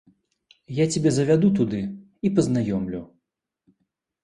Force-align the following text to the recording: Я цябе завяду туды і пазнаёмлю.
Я 0.77 0.85
цябе 0.95 1.11
завяду 1.17 1.51
туды 1.61 1.83
і 2.29 2.33
пазнаёмлю. 2.41 3.05